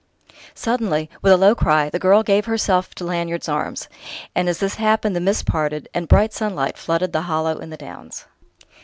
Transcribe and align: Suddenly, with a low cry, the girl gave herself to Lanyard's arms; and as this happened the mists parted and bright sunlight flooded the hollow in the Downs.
Suddenly, 0.55 1.11
with 1.21 1.31
a 1.31 1.37
low 1.37 1.53
cry, 1.53 1.87
the 1.91 1.99
girl 1.99 2.23
gave 2.23 2.45
herself 2.45 2.95
to 2.95 3.03
Lanyard's 3.05 3.47
arms; 3.47 3.87
and 4.33 4.49
as 4.49 4.57
this 4.57 4.73
happened 4.81 5.15
the 5.15 5.19
mists 5.19 5.43
parted 5.43 5.87
and 5.93 6.07
bright 6.07 6.33
sunlight 6.33 6.75
flooded 6.75 7.13
the 7.13 7.21
hollow 7.29 7.59
in 7.59 7.69
the 7.69 7.77
Downs. 7.77 8.25